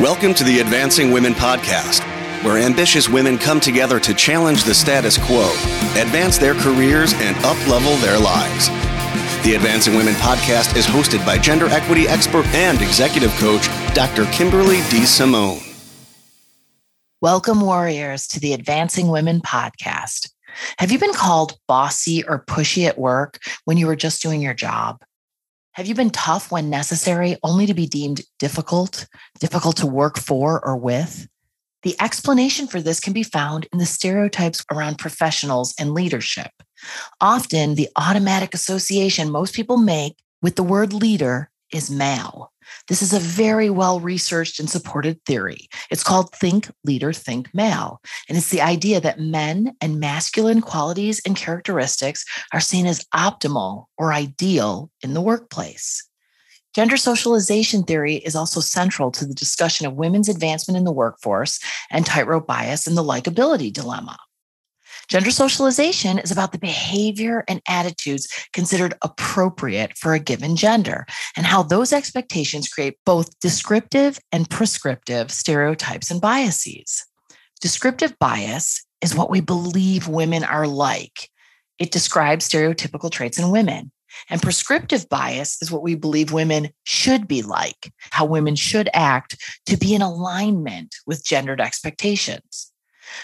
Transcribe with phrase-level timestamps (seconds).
[0.00, 2.00] Welcome to the Advancing Women Podcast,
[2.42, 5.48] where ambitious women come together to challenge the status quo,
[5.94, 8.66] advance their careers, and uplevel their lives.
[9.44, 14.24] The Advancing Women Podcast is hosted by gender equity expert and executive coach, Dr.
[14.32, 15.06] Kimberly D.
[15.06, 15.60] Simone.
[17.20, 20.28] Welcome, warriors, to the Advancing Women Podcast.
[20.78, 24.54] Have you been called bossy or pushy at work when you were just doing your
[24.54, 25.04] job?
[25.74, 29.08] Have you been tough when necessary, only to be deemed difficult,
[29.40, 31.26] difficult to work for or with?
[31.82, 36.52] The explanation for this can be found in the stereotypes around professionals and leadership.
[37.20, 42.52] Often, the automatic association most people make with the word leader is male.
[42.88, 45.68] This is a very well researched and supported theory.
[45.90, 48.00] It's called Think Leader, Think Male.
[48.28, 53.86] And it's the idea that men and masculine qualities and characteristics are seen as optimal
[53.98, 56.06] or ideal in the workplace.
[56.74, 61.60] Gender socialization theory is also central to the discussion of women's advancement in the workforce
[61.88, 64.18] and tightrope bias and the likability dilemma.
[65.08, 71.46] Gender socialization is about the behavior and attitudes considered appropriate for a given gender and
[71.46, 77.04] how those expectations create both descriptive and prescriptive stereotypes and biases.
[77.60, 81.28] Descriptive bias is what we believe women are like.
[81.78, 83.90] It describes stereotypical traits in women.
[84.30, 89.36] And prescriptive bias is what we believe women should be like, how women should act
[89.66, 92.70] to be in alignment with gendered expectations.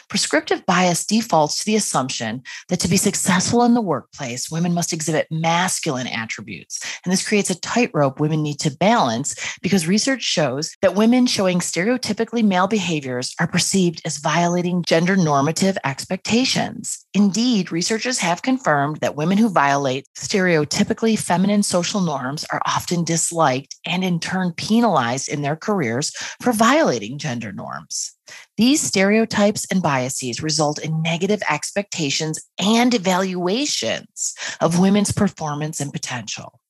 [0.08, 4.92] Prescriptive bias defaults to the assumption that to be successful in the workplace, women must
[4.92, 6.80] exhibit masculine attributes.
[7.04, 11.58] And this creates a tightrope women need to balance because research shows that women showing
[11.58, 17.06] stereotypically male behaviors are perceived as violating gender normative expectations.
[17.14, 23.76] Indeed, researchers have confirmed that women who violate stereotypically feminine social norms are often disliked
[23.86, 26.10] and in turn penalized in their careers
[26.42, 28.12] for violating gender norms.
[28.56, 36.60] These stereotypes and biases result in negative expectations and evaluations of women's performance and potential.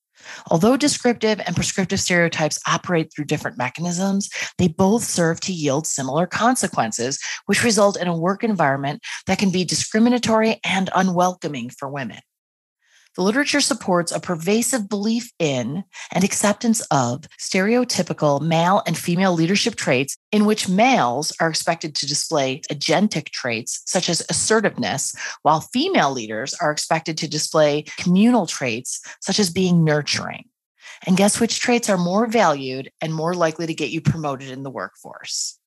[0.50, 4.28] Although descriptive and prescriptive stereotypes operate through different mechanisms,
[4.58, 9.50] they both serve to yield similar consequences, which result in a work environment that can
[9.50, 12.20] be discriminatory and unwelcoming for women.
[13.16, 19.74] The literature supports a pervasive belief in and acceptance of stereotypical male and female leadership
[19.74, 26.12] traits in which males are expected to display agentic traits such as assertiveness, while female
[26.12, 30.44] leaders are expected to display communal traits such as being nurturing.
[31.06, 34.62] And guess which traits are more valued and more likely to get you promoted in
[34.62, 35.59] the workforce?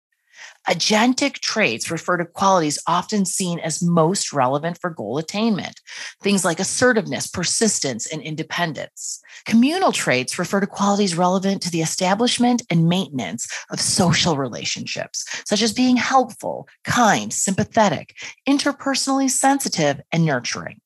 [0.67, 5.81] Agentic traits refer to qualities often seen as most relevant for goal attainment,
[6.21, 9.21] things like assertiveness, persistence, and independence.
[9.45, 15.61] Communal traits refer to qualities relevant to the establishment and maintenance of social relationships, such
[15.61, 18.15] as being helpful, kind, sympathetic,
[18.47, 20.79] interpersonally sensitive, and nurturing.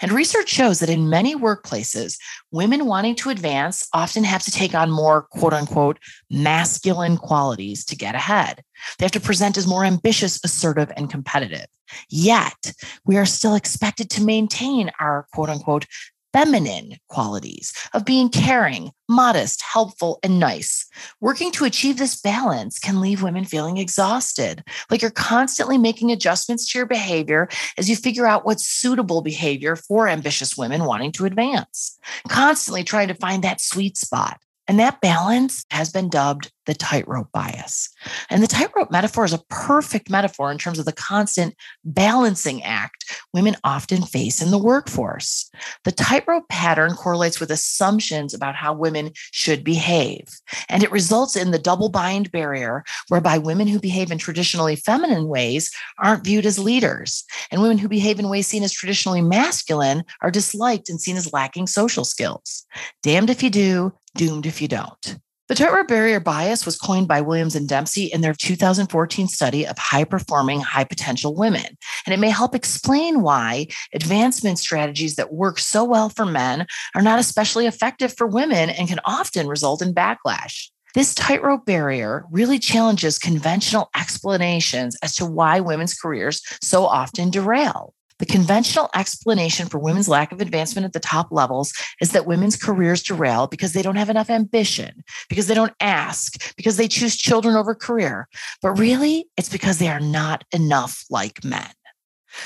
[0.00, 2.18] And research shows that in many workplaces,
[2.50, 5.98] women wanting to advance often have to take on more quote unquote
[6.30, 8.62] masculine qualities to get ahead.
[8.98, 11.66] They have to present as more ambitious, assertive, and competitive.
[12.08, 12.72] Yet,
[13.04, 15.86] we are still expected to maintain our quote unquote
[16.32, 20.86] feminine qualities of being caring, modest, helpful, and nice.
[21.20, 26.70] Working to achieve this balance can leave women feeling exhausted, like you're constantly making adjustments
[26.70, 31.26] to your behavior as you figure out what's suitable behavior for ambitious women wanting to
[31.26, 31.98] advance,
[32.28, 34.40] constantly trying to find that sweet spot.
[34.70, 37.88] And that balance has been dubbed the tightrope bias.
[38.30, 43.04] And the tightrope metaphor is a perfect metaphor in terms of the constant balancing act
[43.34, 45.50] women often face in the workforce.
[45.82, 50.28] The tightrope pattern correlates with assumptions about how women should behave.
[50.68, 55.26] And it results in the double bind barrier, whereby women who behave in traditionally feminine
[55.26, 60.04] ways aren't viewed as leaders, and women who behave in ways seen as traditionally masculine
[60.22, 62.64] are disliked and seen as lacking social skills.
[63.02, 65.18] Damned if you do, doomed if you don't.
[65.50, 69.76] The tightrope barrier bias was coined by Williams and Dempsey in their 2014 study of
[69.78, 71.76] high performing, high potential women.
[72.06, 77.02] And it may help explain why advancement strategies that work so well for men are
[77.02, 80.68] not especially effective for women and can often result in backlash.
[80.94, 87.92] This tightrope barrier really challenges conventional explanations as to why women's careers so often derail.
[88.20, 91.72] The conventional explanation for women's lack of advancement at the top levels
[92.02, 96.54] is that women's careers derail because they don't have enough ambition, because they don't ask,
[96.56, 98.28] because they choose children over career.
[98.60, 101.70] But really, it's because they are not enough like men.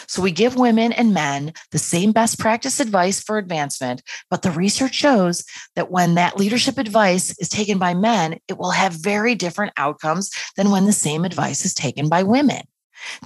[0.07, 4.53] So we give women and men the same best practice advice for advancement, but the
[4.53, 5.45] research shows
[5.75, 10.31] that when that leadership advice is taken by men, it will have very different outcomes
[10.57, 12.63] than when the same advice is taken by women.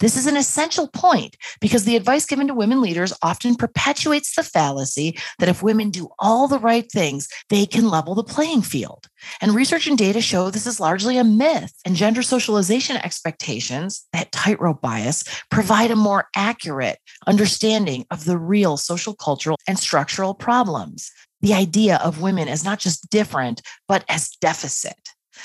[0.00, 4.42] This is an essential point because the advice given to women leaders often perpetuates the
[4.42, 9.08] fallacy that if women do all the right things, they can level the playing field.
[9.40, 14.32] And research and data show this is largely a myth, and gender socialization expectations, that
[14.32, 21.10] tightrope bias, provide a more accurate understanding of the real social, cultural, and structural problems.
[21.40, 24.96] The idea of women as not just different, but as deficit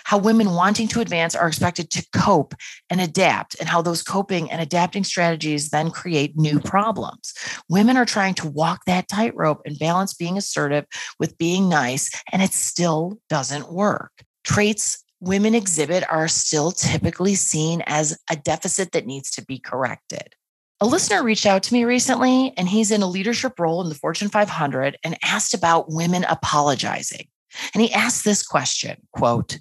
[0.03, 2.53] how women wanting to advance are expected to cope
[2.89, 7.33] and adapt, and how those coping and adapting strategies then create new problems.
[7.69, 10.85] Women are trying to walk that tightrope and balance being assertive
[11.19, 14.11] with being nice, and it still doesn't work.
[14.43, 20.35] Traits women exhibit are still typically seen as a deficit that needs to be corrected.
[20.81, 23.95] A listener reached out to me recently, and he's in a leadership role in the
[23.95, 27.27] Fortune 500 and asked about women apologizing.
[27.73, 29.59] And he asked this question quote,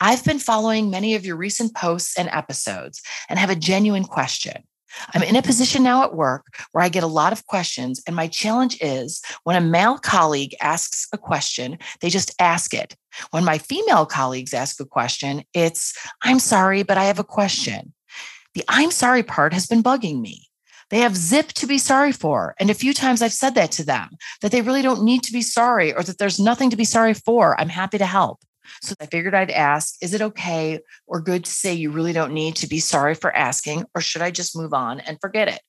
[0.00, 4.64] I've been following many of your recent posts and episodes and have a genuine question.
[5.14, 8.16] I'm in a position now at work where I get a lot of questions, and
[8.16, 12.96] my challenge is when a male colleague asks a question, they just ask it.
[13.30, 17.92] When my female colleagues ask a question, it's, I'm sorry, but I have a question.
[18.54, 20.48] The I'm sorry part has been bugging me.
[20.90, 22.54] They have zip to be sorry for.
[22.60, 24.10] And a few times I've said that to them
[24.40, 27.12] that they really don't need to be sorry or that there's nothing to be sorry
[27.12, 27.60] for.
[27.60, 28.40] I'm happy to help.
[28.82, 32.32] So I figured I'd ask Is it okay or good to say you really don't
[32.32, 35.60] need to be sorry for asking, or should I just move on and forget it?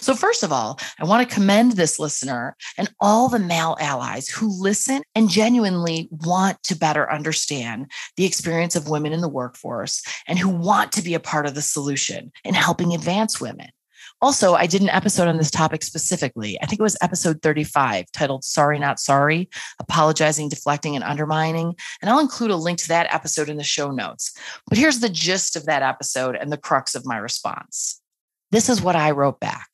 [0.00, 4.28] So, first of all, I want to commend this listener and all the male allies
[4.28, 10.02] who listen and genuinely want to better understand the experience of women in the workforce
[10.26, 13.68] and who want to be a part of the solution in helping advance women.
[14.22, 16.58] Also, I did an episode on this topic specifically.
[16.62, 21.74] I think it was episode 35 titled Sorry Not Sorry Apologizing, Deflecting, and Undermining.
[22.00, 24.32] And I'll include a link to that episode in the show notes.
[24.68, 28.00] But here's the gist of that episode and the crux of my response.
[28.50, 29.68] This is what I wrote back.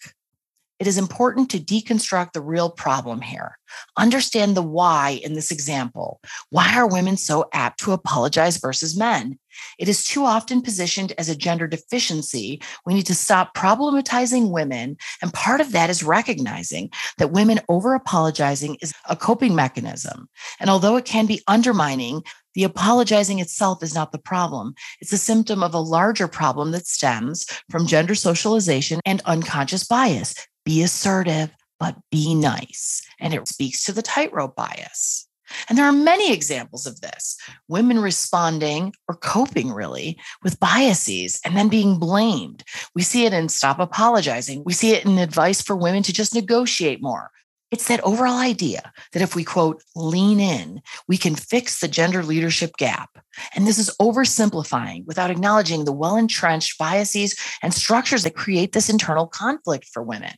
[0.78, 3.58] It is important to deconstruct the real problem here.
[3.96, 6.20] Understand the why in this example.
[6.50, 9.38] Why are women so apt to apologize versus men?
[9.78, 12.61] It is too often positioned as a gender deficiency.
[12.84, 14.99] We need to stop problematizing women.
[15.23, 20.29] And part of that is recognizing that women over apologizing is a coping mechanism.
[20.61, 22.22] And although it can be undermining,
[22.55, 24.75] the apologizing itself is not the problem.
[25.00, 30.34] It's a symptom of a larger problem that stems from gender socialization and unconscious bias
[30.67, 33.03] be assertive, but be nice.
[33.19, 35.27] And it speaks to the tightrope bias.
[35.69, 41.57] And there are many examples of this women responding or coping really with biases and
[41.57, 42.65] then being blamed.
[42.97, 44.65] We see it in Stop Apologizing.
[44.67, 47.31] We see it in advice for women to just negotiate more.
[47.73, 52.23] It's that overall idea that if we quote, lean in, we can fix the gender
[52.23, 53.11] leadership gap.
[53.55, 58.89] And this is oversimplifying without acknowledging the well entrenched biases and structures that create this
[58.89, 60.35] internal conflict for women.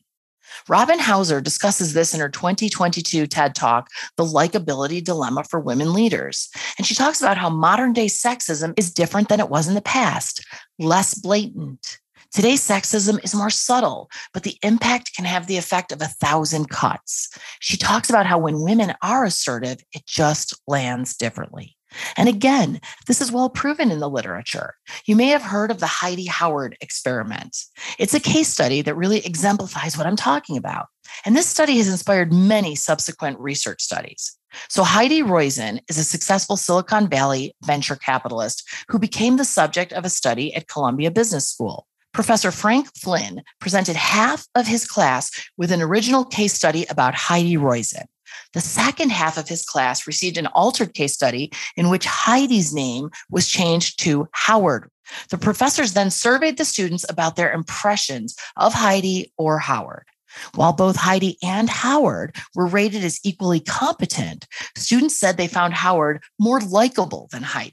[0.69, 6.49] Robin Hauser discusses this in her 2022 TED Talk, The Likability Dilemma for Women Leaders.
[6.77, 9.83] And she talks about how modern day sexism is different than it was in the
[9.83, 10.45] past,
[10.79, 11.99] less blatant.
[12.31, 16.69] Today's sexism is more subtle, but the impact can have the effect of a thousand
[16.69, 17.31] cuts.
[17.61, 21.78] She talks about how when women are assertive, it just lands differently.
[22.17, 24.75] And again, this is well proven in the literature.
[25.07, 27.57] You may have heard of the Heidi Howard experiment.
[27.99, 30.87] It's a case study that really exemplifies what I'm talking about.
[31.25, 34.37] And this study has inspired many subsequent research studies.
[34.69, 40.05] So, Heidi Roizen is a successful Silicon Valley venture capitalist who became the subject of
[40.05, 41.87] a study at Columbia Business School.
[42.15, 47.57] Professor Frank Flynn presented half of his class with an original case study about Heidi
[47.57, 48.07] Roizen.
[48.55, 53.11] The second half of his class received an altered case study in which Heidi's name
[53.31, 54.91] was changed to Howard.
[55.31, 60.07] The professors then surveyed the students about their impressions of Heidi or Howard.
[60.55, 66.23] While both Heidi and Howard were rated as equally competent, students said they found Howard
[66.39, 67.73] more likable than Heidi.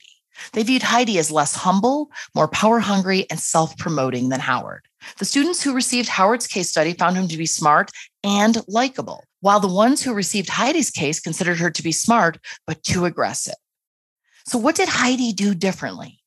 [0.53, 4.85] They viewed Heidi as less humble, more power hungry, and self promoting than Howard.
[5.19, 7.91] The students who received Howard's case study found him to be smart
[8.23, 12.83] and likable, while the ones who received Heidi's case considered her to be smart, but
[12.83, 13.55] too aggressive.
[14.47, 16.19] So, what did Heidi do differently?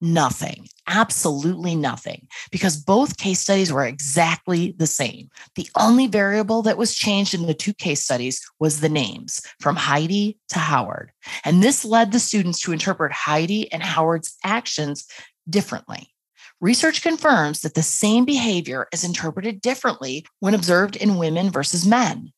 [0.00, 5.30] Nothing, absolutely nothing, because both case studies were exactly the same.
[5.54, 9.76] The only variable that was changed in the two case studies was the names from
[9.76, 11.12] Heidi to Howard.
[11.44, 15.06] And this led the students to interpret Heidi and Howard's actions
[15.48, 16.12] differently.
[16.60, 22.32] Research confirms that the same behavior is interpreted differently when observed in women versus men.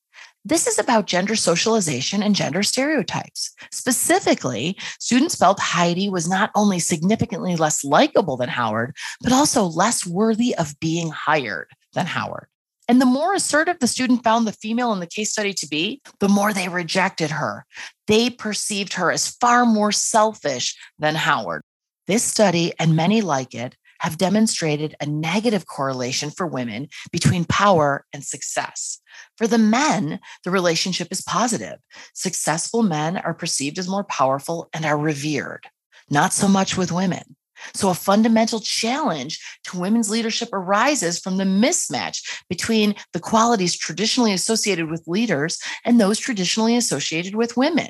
[0.44, 3.54] This is about gender socialization and gender stereotypes.
[3.70, 10.06] Specifically, students felt Heidi was not only significantly less likable than Howard, but also less
[10.06, 12.46] worthy of being hired than Howard.
[12.88, 16.00] And the more assertive the student found the female in the case study to be,
[16.20, 17.66] the more they rejected her.
[18.06, 21.62] They perceived her as far more selfish than Howard.
[22.06, 28.04] This study and many like it have demonstrated a negative correlation for women between power
[28.12, 29.00] and success.
[29.36, 31.78] For the men, the relationship is positive.
[32.14, 35.66] Successful men are perceived as more powerful and are revered,
[36.10, 37.36] not so much with women.
[37.74, 44.32] So, a fundamental challenge to women's leadership arises from the mismatch between the qualities traditionally
[44.32, 47.88] associated with leaders and those traditionally associated with women.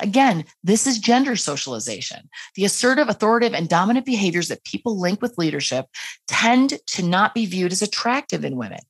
[0.00, 2.28] Again, this is gender socialization.
[2.54, 5.86] The assertive, authoritative, and dominant behaviors that people link with leadership
[6.28, 8.80] tend to not be viewed as attractive in women.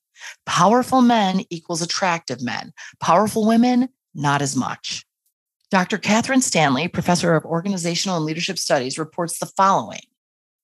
[0.47, 5.05] Powerful men equals attractive men, powerful women, not as much.
[5.71, 5.99] Dr.
[5.99, 10.01] Catherine Stanley, professor of organizational and leadership studies, reports the following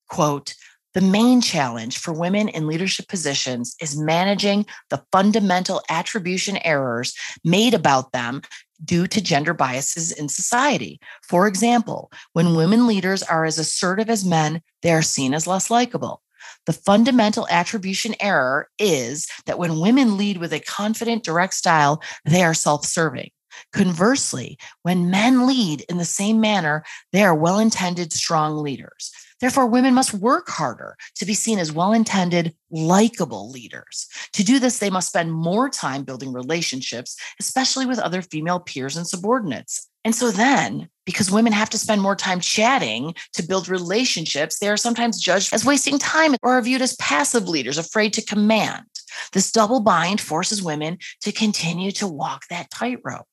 [0.08, 0.54] quote,
[0.94, 7.14] the main challenge for women in leadership positions is managing the fundamental attribution errors
[7.44, 8.40] made about them
[8.84, 11.00] due to gender biases in society.
[11.22, 15.70] For example, when women leaders are as assertive as men, they are seen as less
[15.70, 16.22] likable.
[16.66, 22.42] The fundamental attribution error is that when women lead with a confident, direct style, they
[22.42, 23.30] are self serving.
[23.72, 29.12] Conversely, when men lead in the same manner, they are well intended, strong leaders.
[29.40, 34.08] Therefore, women must work harder to be seen as well intended, likable leaders.
[34.32, 38.96] To do this, they must spend more time building relationships, especially with other female peers
[38.96, 39.88] and subordinates.
[40.04, 44.68] And so then, because women have to spend more time chatting to build relationships, they
[44.68, 48.84] are sometimes judged as wasting time or are viewed as passive leaders, afraid to command.
[49.32, 53.26] This double bind forces women to continue to walk that tightrope.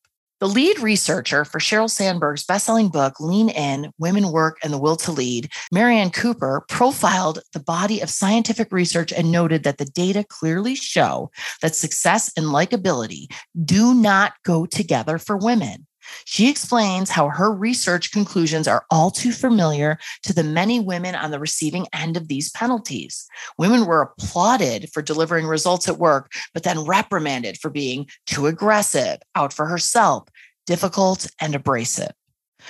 [0.43, 4.97] The lead researcher for Sheryl Sandberg's best-selling book, Lean In, Women Work and the Will
[4.97, 10.25] to Lead, Marianne Cooper profiled the body of scientific research and noted that the data
[10.27, 11.31] clearly show
[11.61, 13.27] that success and likability
[13.63, 15.87] do not go together for women.
[16.25, 21.31] She explains how her research conclusions are all too familiar to the many women on
[21.31, 23.27] the receiving end of these penalties.
[23.57, 29.19] Women were applauded for delivering results at work, but then reprimanded for being too aggressive,
[29.35, 30.27] out for herself,
[30.65, 32.13] difficult, and abrasive.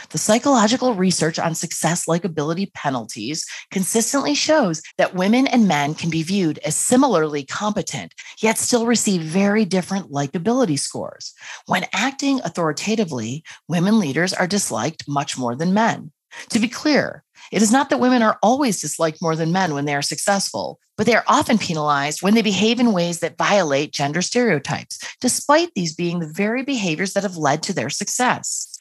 [0.09, 6.23] The psychological research on success likability penalties consistently shows that women and men can be
[6.23, 11.33] viewed as similarly competent, yet still receive very different likability scores.
[11.65, 16.11] When acting authoritatively, women leaders are disliked much more than men.
[16.49, 19.85] To be clear, it is not that women are always disliked more than men when
[19.85, 23.93] they are successful, but they are often penalized when they behave in ways that violate
[23.93, 28.72] gender stereotypes, despite these being the very behaviors that have led to their success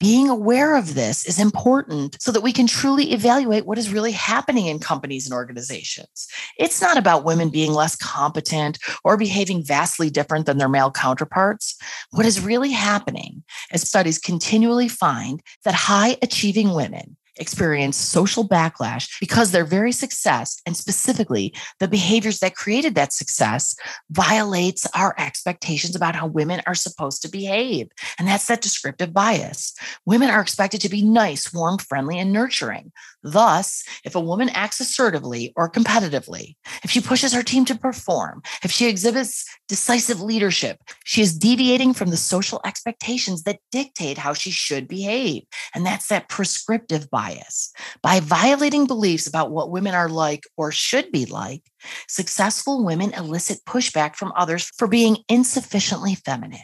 [0.00, 4.12] being aware of this is important so that we can truly evaluate what is really
[4.12, 6.26] happening in companies and organizations.
[6.58, 11.76] It's not about women being less competent or behaving vastly different than their male counterparts.
[12.10, 19.08] What is really happening as studies continually find that high achieving women experience social backlash
[19.18, 23.74] because their very success and specifically the behaviors that created that success
[24.10, 27.88] violates our expectations about how women are supposed to behave.
[28.18, 29.74] And that's that descriptive bias.
[30.06, 32.92] Women are expected to be nice, warm, friendly, and nurturing.
[33.22, 38.42] Thus, if a woman acts assertively or competitively, if she pushes her team to perform,
[38.62, 44.32] if she exhibits decisive leadership, she is deviating from the social expectations that dictate how
[44.32, 45.44] she should behave.
[45.74, 47.29] And that's that prescriptive bias.
[48.02, 51.62] By violating beliefs about what women are like or should be like,
[52.08, 56.60] successful women elicit pushback from others for being insufficiently feminine.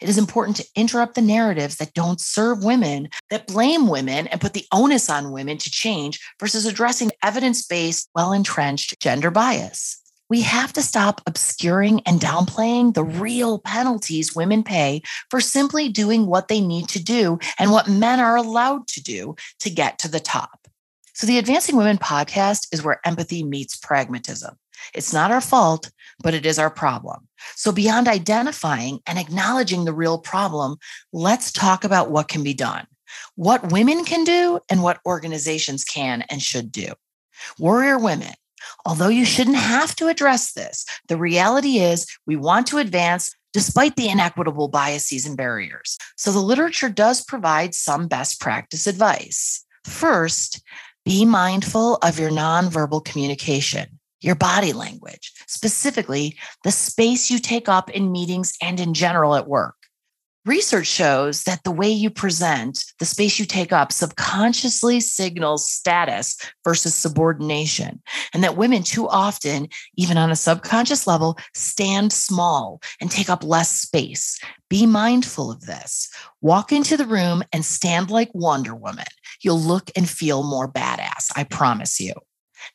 [0.00, 4.40] It is important to interrupt the narratives that don't serve women, that blame women and
[4.40, 10.02] put the onus on women to change versus addressing evidence based, well entrenched gender bias.
[10.28, 16.26] We have to stop obscuring and downplaying the real penalties women pay for simply doing
[16.26, 20.08] what they need to do and what men are allowed to do to get to
[20.08, 20.66] the top.
[21.14, 24.56] So, the Advancing Women podcast is where empathy meets pragmatism.
[24.92, 25.90] It's not our fault,
[26.22, 27.26] but it is our problem.
[27.54, 30.76] So, beyond identifying and acknowledging the real problem,
[31.12, 32.86] let's talk about what can be done,
[33.34, 36.92] what women can do, and what organizations can and should do.
[37.58, 38.34] Warrior women,
[38.86, 43.96] although you shouldn't have to address this, the reality is we want to advance despite
[43.96, 45.98] the inequitable biases and barriers.
[46.16, 49.64] So, the literature does provide some best practice advice.
[49.84, 50.62] First,
[51.06, 57.88] Be mindful of your nonverbal communication, your body language, specifically the space you take up
[57.90, 59.76] in meetings and in general at work.
[60.46, 66.36] Research shows that the way you present, the space you take up, subconsciously signals status
[66.62, 68.00] versus subordination.
[68.32, 73.42] And that women too often, even on a subconscious level, stand small and take up
[73.42, 74.38] less space.
[74.70, 76.08] Be mindful of this.
[76.40, 79.04] Walk into the room and stand like Wonder Woman.
[79.42, 82.12] You'll look and feel more badass, I promise you.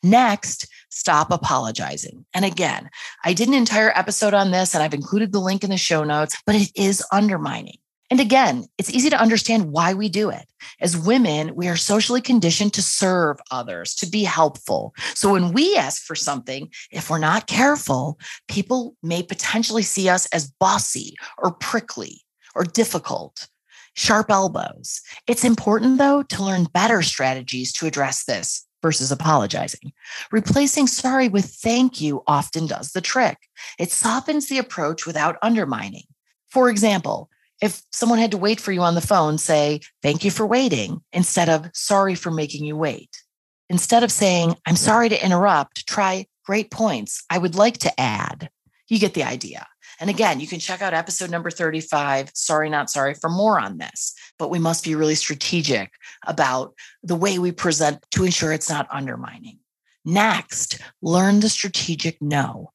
[0.02, 2.24] Next, stop apologizing.
[2.34, 2.90] And again,
[3.24, 6.04] I did an entire episode on this and I've included the link in the show
[6.04, 7.78] notes, but it is undermining.
[8.10, 10.46] And again, it's easy to understand why we do it.
[10.82, 14.94] As women, we are socially conditioned to serve others, to be helpful.
[15.14, 18.18] So when we ask for something, if we're not careful,
[18.48, 22.20] people may potentially see us as bossy or prickly
[22.54, 23.48] or difficult,
[23.94, 25.00] sharp elbows.
[25.26, 29.92] It's important, though, to learn better strategies to address this versus apologizing.
[30.30, 33.38] Replacing sorry with thank you often does the trick.
[33.78, 36.04] It softens the approach without undermining.
[36.50, 37.30] For example,
[37.62, 41.00] if someone had to wait for you on the phone, say, thank you for waiting,
[41.12, 43.22] instead of sorry for making you wait.
[43.70, 47.24] Instead of saying, I'm sorry to interrupt, try great points.
[47.30, 48.50] I would like to add.
[48.88, 49.66] You get the idea.
[50.02, 53.78] And again, you can check out episode number 35, Sorry Not Sorry, for more on
[53.78, 54.16] this.
[54.36, 55.92] But we must be really strategic
[56.26, 59.60] about the way we present to ensure it's not undermining.
[60.04, 62.72] Next, learn the strategic no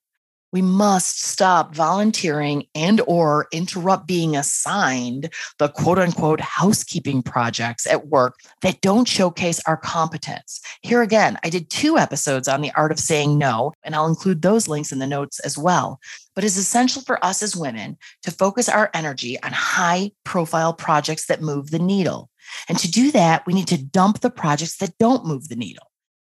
[0.51, 8.07] we must stop volunteering and or interrupt being assigned the quote unquote housekeeping projects at
[8.07, 10.61] work that don't showcase our competence.
[10.81, 14.41] Here again i did two episodes on the art of saying no and i'll include
[14.41, 15.99] those links in the notes as well.
[16.35, 21.25] But it's essential for us as women to focus our energy on high profile projects
[21.27, 22.29] that move the needle.
[22.69, 25.86] And to do that we need to dump the projects that don't move the needle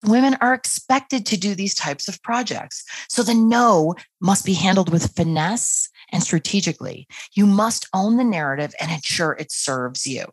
[0.06, 2.84] women are expected to do these types of projects.
[3.08, 7.06] So the no must be handled with finesse and strategically.
[7.34, 10.26] You must own the narrative and ensure it serves you.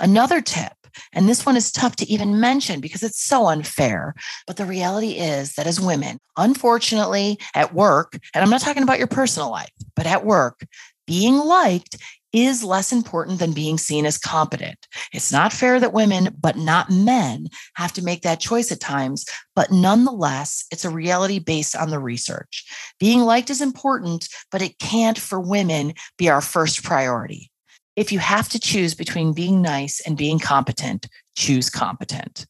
[0.00, 0.72] Another tip,
[1.12, 4.14] and this one is tough to even mention because it's so unfair,
[4.46, 8.98] but the reality is that as women, unfortunately, at work, and I'm not talking about
[8.98, 10.66] your personal life, but at work,
[11.06, 11.96] being liked
[12.36, 14.86] is less important than being seen as competent.
[15.10, 19.24] It's not fair that women, but not men, have to make that choice at times,
[19.54, 22.66] but nonetheless, it's a reality based on the research.
[23.00, 27.50] Being liked is important, but it can't for women be our first priority.
[27.96, 32.44] If you have to choose between being nice and being competent, choose competent.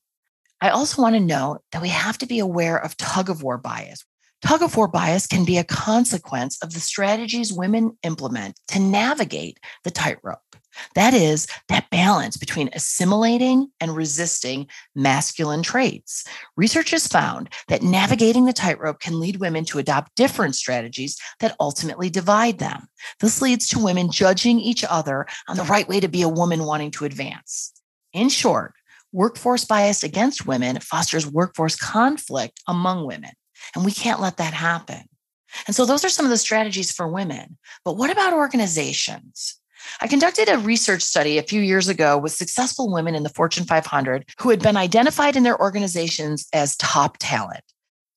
[0.61, 3.57] I also want to note that we have to be aware of tug of war
[3.57, 4.05] bias.
[4.46, 9.59] Tug of war bias can be a consequence of the strategies women implement to navigate
[9.82, 10.38] the tightrope.
[10.94, 16.24] That is, that balance between assimilating and resisting masculine traits.
[16.56, 21.56] Research has found that navigating the tightrope can lead women to adopt different strategies that
[21.59, 22.87] ultimately divide them.
[23.18, 26.62] This leads to women judging each other on the right way to be a woman
[26.62, 27.72] wanting to advance.
[28.12, 28.74] In short,
[29.11, 33.32] workforce bias against women fosters workforce conflict among women.
[33.75, 35.03] And we can't let that happen.
[35.66, 37.57] And so those are some of the strategies for women.
[37.85, 39.59] But what about organizations?
[40.01, 43.64] I conducted a research study a few years ago with successful women in the Fortune
[43.64, 47.62] 500 who had been identified in their organizations as top talent.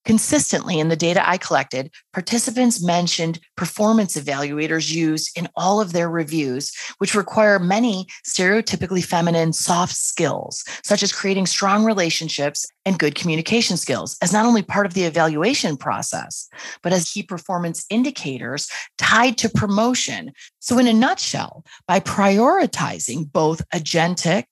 [0.10, 6.10] Consistently in the data I collected, participants mentioned performance evaluators used in all of their
[6.10, 13.13] reviews, which require many stereotypically feminine soft skills, such as creating strong relationships and good
[13.13, 16.50] communication skills, as not only part of the evaluation process,
[16.82, 18.67] but as key performance indicators
[18.98, 20.32] tied to promotion.
[20.58, 24.45] So, in a nutshell, by prioritizing both agentic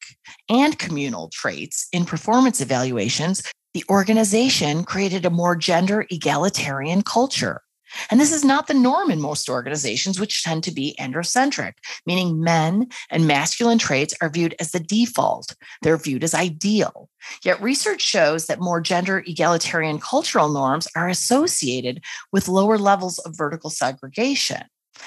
[0.50, 3.42] and communal traits in performance evaluations,
[3.78, 7.62] the organization created a more gender egalitarian culture.
[8.10, 12.42] And this is not the norm in most organizations, which tend to be androcentric, meaning
[12.42, 15.56] men and masculine traits are viewed as the default.
[15.84, 17.08] They're viewed as ideal.
[17.44, 23.38] Yet research shows that more gender egalitarian cultural norms are associated with lower levels of
[23.38, 24.64] vertical segregation.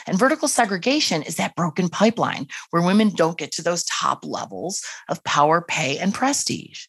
[0.06, 4.80] And vertical segregation is that broken pipeline where women don't get to those top levels
[5.08, 6.86] of power, pay, and prestige.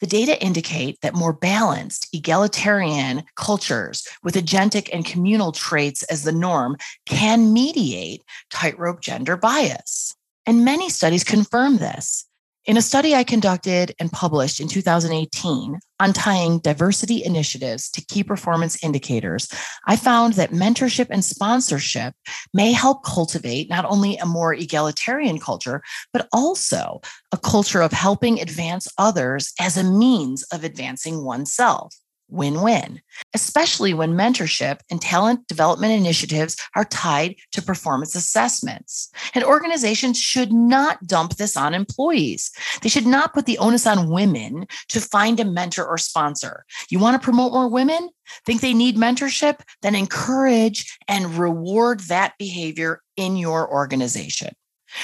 [0.00, 6.32] The data indicate that more balanced, egalitarian cultures with agentic and communal traits as the
[6.32, 10.16] norm can mediate tightrope gender bias.
[10.46, 12.24] And many studies confirm this.
[12.66, 18.22] In a study I conducted and published in 2018 on tying diversity initiatives to key
[18.22, 19.48] performance indicators,
[19.86, 22.14] I found that mentorship and sponsorship
[22.52, 27.00] may help cultivate not only a more egalitarian culture, but also
[27.32, 31.94] a culture of helping advance others as a means of advancing oneself
[32.30, 33.00] win win,
[33.34, 39.10] especially when mentorship and talent development initiatives are tied to performance assessments.
[39.34, 42.50] And organizations should not dump this on employees.
[42.82, 46.64] They should not put the onus on women to find a mentor or sponsor.
[46.88, 48.10] You want to promote more women?
[48.44, 49.60] Think they need mentorship?
[49.82, 54.54] Then encourage and reward that behavior in your organization.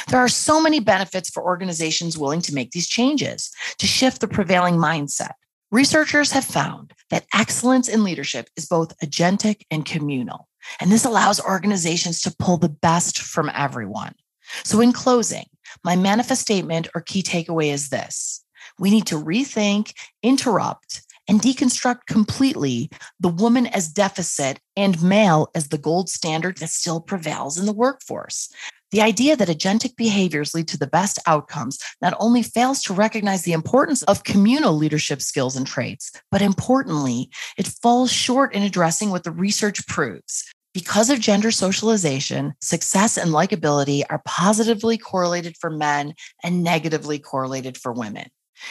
[0.09, 4.29] There are so many benefits for organizations willing to make these changes to shift the
[4.29, 5.33] prevailing mindset.
[5.73, 10.49] Researchers have found that excellence in leadership is both agentic and communal,
[10.81, 14.15] and this allows organizations to pull the best from everyone.
[14.63, 15.47] So, in closing,
[15.83, 18.45] my manifest statement or key takeaway is this
[18.79, 25.69] we need to rethink, interrupt, and deconstruct completely the woman as deficit and male as
[25.69, 28.49] the gold standard that still prevails in the workforce.
[28.93, 33.43] The idea that agentic behaviors lead to the best outcomes not only fails to recognize
[33.43, 39.11] the importance of communal leadership skills and traits, but importantly, it falls short in addressing
[39.11, 40.45] what the research proves.
[40.73, 47.79] Because of gender socialization, success and likability are positively correlated for men and negatively correlated
[47.79, 48.29] for women.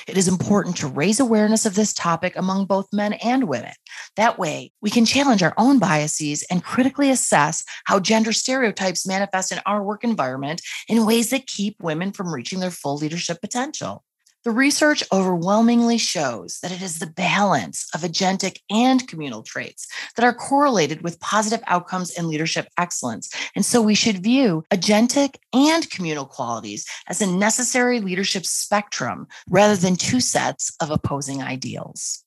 [0.08, 3.74] It is important to raise awareness of this topic among both men and women.
[4.16, 9.52] That way, we can challenge our own biases and critically assess how gender stereotypes manifest
[9.52, 14.05] in our work environment in ways that keep women from reaching their full leadership potential.
[14.46, 20.24] The research overwhelmingly shows that it is the balance of agentic and communal traits that
[20.24, 23.32] are correlated with positive outcomes and leadership excellence.
[23.56, 29.76] And so we should view agentic and communal qualities as a necessary leadership spectrum rather
[29.76, 32.24] than two sets of opposing ideals.